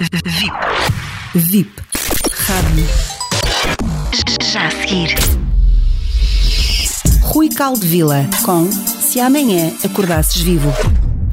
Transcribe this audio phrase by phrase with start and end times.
[0.00, 0.52] VIP.
[1.34, 1.82] VIP.
[2.46, 2.86] Rádio.
[4.40, 5.14] Já a seguir.
[7.22, 10.72] Rui Caldevila com Se Amanhã Acordasses Vivo.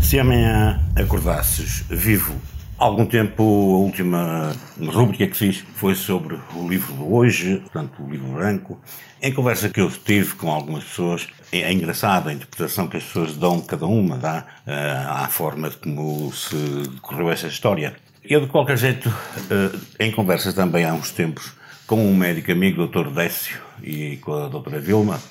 [0.02, 2.34] Se amanhã acordasses vivo,
[2.78, 8.10] algum tempo a última rúbrica que fiz foi sobre o livro de hoje, portanto o
[8.10, 8.82] livro branco.
[9.22, 13.04] Em conversa que eu tive com algumas pessoas, é, é engraçada a interpretação que as
[13.04, 16.56] pessoas dão, cada uma dá, uh, à forma de como se
[16.90, 17.96] decorreu essa história.
[18.28, 21.54] Eu, de qualquer jeito, uh, em conversa também há uns tempos,
[21.86, 23.10] com um médico amigo, Dr.
[23.10, 24.80] Décio, e com a Dra.
[24.80, 25.22] Vilma,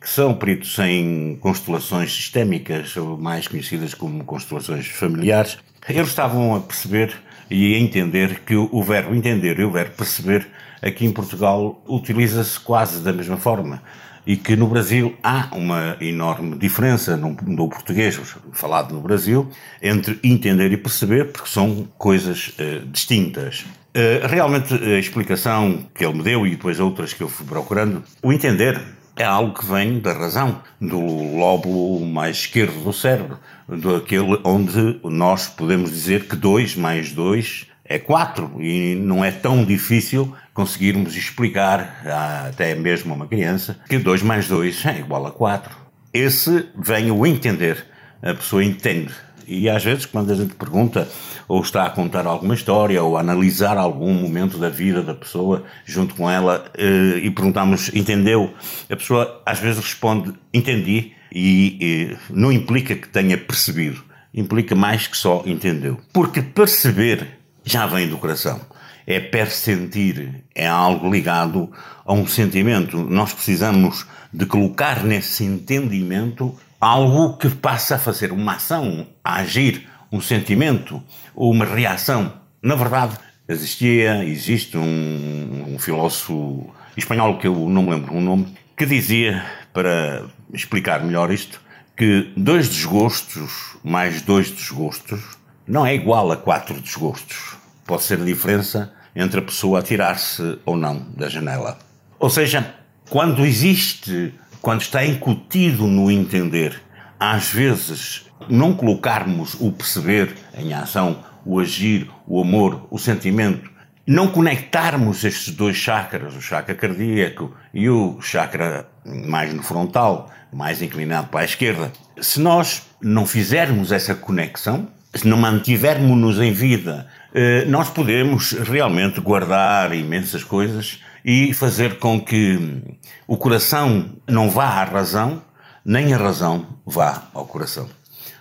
[0.00, 6.60] que são peritos em constelações sistémicas, ou mais conhecidas como constelações familiares, eles estavam a
[6.60, 7.12] perceber
[7.50, 10.46] e a entender que o verbo entender e o verbo perceber
[10.80, 13.82] aqui em Portugal utiliza-se quase da mesma forma
[14.26, 18.18] e que no Brasil há uma enorme diferença no, no, português
[18.52, 19.48] falado no Brasil
[19.82, 23.64] entre entender e perceber, porque são coisas uh, distintas.
[23.94, 28.02] Uh, realmente a explicação que ele me deu e depois outras que eu fui procurando,
[28.22, 28.80] o entender
[29.16, 35.46] é algo que vem da razão, do lóbulo mais esquerdo do cérebro, daquele onde nós
[35.46, 42.02] podemos dizer que 2 mais 2 é 4 e não é tão difícil conseguirmos explicar
[42.48, 45.76] até mesmo a uma criança que 2 mais 2 é igual a 4.
[46.12, 47.84] Esse vem o entender,
[48.22, 49.12] a pessoa entende
[49.46, 51.08] e às vezes, quando a gente pergunta,
[51.46, 55.64] ou está a contar alguma história, ou a analisar algum momento da vida da pessoa
[55.84, 58.52] junto com ela, eh, e perguntamos, entendeu?
[58.90, 64.02] A pessoa às vezes responde, entendi, e, e não implica que tenha percebido.
[64.32, 66.00] Implica mais que só entendeu.
[66.12, 68.60] Porque perceber já vem do coração.
[69.06, 71.70] É persentir, é algo ligado
[72.04, 72.98] a um sentimento.
[72.98, 79.88] Nós precisamos de colocar nesse entendimento algo que passa a fazer uma ação, a agir,
[80.12, 81.02] um sentimento,
[81.34, 82.32] uma reação.
[82.62, 83.16] Na verdade,
[83.48, 89.44] existia, existe um, um filósofo espanhol que eu não me lembro o nome, que dizia,
[89.72, 91.60] para explicar melhor isto,
[91.96, 95.20] que dois desgostos mais dois desgostos
[95.66, 97.56] não é igual a quatro desgostos.
[97.86, 101.78] Pode ser a diferença entre a pessoa atirar-se ou não da janela.
[102.18, 102.74] Ou seja,
[103.08, 106.80] quando existe quando está incutido no entender,
[107.20, 113.70] às vezes não colocarmos o perceber em ação, o agir, o amor, o sentimento,
[114.06, 120.80] não conectarmos estes dois chakras, o chakra cardíaco e o chakra mais no frontal, mais
[120.80, 127.06] inclinado para a esquerda, se nós não fizermos essa conexão, se não mantivermos-nos em vida,
[127.32, 132.82] eh, nós podemos realmente guardar imensas coisas e fazer com que
[133.26, 135.42] o coração não vá à razão,
[135.84, 137.88] nem a razão vá ao coração.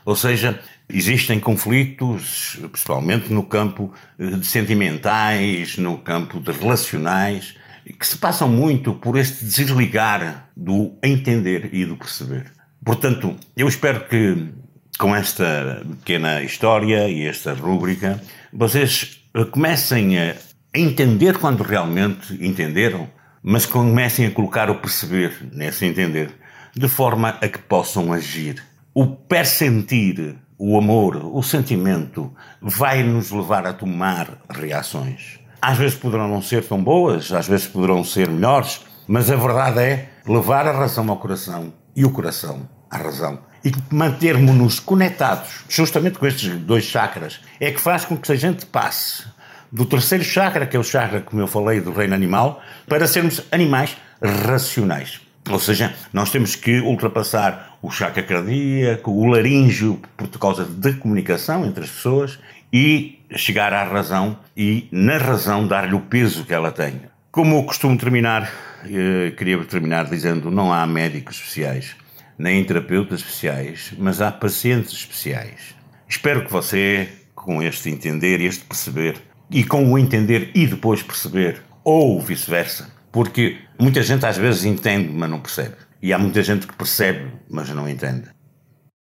[0.05, 7.55] Ou seja, existem conflitos, principalmente no campo eh, de sentimentais, no campo de relacionais,
[7.99, 12.45] que se passam muito por este desligar do entender e do perceber.
[12.83, 14.49] Portanto, eu espero que
[14.97, 18.21] com esta pequena história e esta rúbrica,
[18.51, 19.19] vocês
[19.51, 20.35] comecem a
[20.73, 23.09] entender quando realmente entenderam,
[23.41, 26.31] mas comecem a colocar o perceber nesse entender,
[26.75, 28.63] de forma a que possam agir.
[28.93, 35.39] O persentir, o amor, o sentimento, vai nos levar a tomar reações.
[35.59, 39.79] Às vezes poderão não ser tão boas, às vezes poderão ser melhores, mas a verdade
[39.79, 43.39] é levar a razão ao coração e o coração à razão.
[43.63, 48.65] E mantermos-nos conectados, justamente com estes dois chakras, é que faz com que a gente
[48.65, 49.23] passe
[49.71, 53.41] do terceiro chakra, que é o chakra, como eu falei, do reino animal, para sermos
[53.51, 55.21] animais racionais.
[55.49, 61.65] Ou seja, nós temos que ultrapassar o chakra cardíaco, o laríngeo, por causa de comunicação
[61.65, 62.39] entre as pessoas,
[62.71, 67.01] e chegar à razão e, na razão, dar-lhe o peso que ela tem.
[67.31, 68.51] Como eu costumo terminar,
[68.85, 71.95] eh, queria terminar dizendo: não há médicos especiais,
[72.37, 75.75] nem terapeutas especiais, mas há pacientes especiais.
[76.07, 81.03] Espero que você, com este entender e este perceber, e com o entender e depois
[81.03, 82.91] perceber, ou vice-versa.
[83.11, 85.75] Porque muita gente às vezes entende, mas não percebe.
[86.01, 88.25] E há muita gente que percebe, mas não entende.